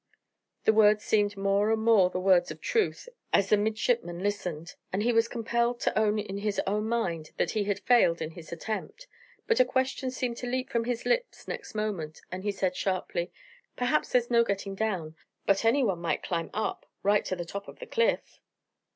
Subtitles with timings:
[0.63, 5.03] The words seemed more and more the words of truth as the midshipman listened, and
[5.03, 8.51] he was compelled to own in his own mind that he had failed in his
[8.51, 9.05] attempt;
[9.45, 13.31] but a question seemed to leap from his lips next moment, and he said sharply,
[13.75, 17.67] "Perhaps there's no getting down, but any one might climb up right to the top
[17.67, 18.39] of the cliff."